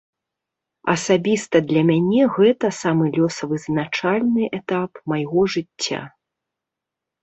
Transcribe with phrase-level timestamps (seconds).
[0.93, 6.01] Асабіста для мяне гэта самы лёсавызначальны этап майго жыцця.